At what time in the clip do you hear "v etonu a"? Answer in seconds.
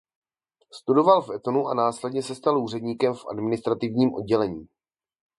1.21-1.73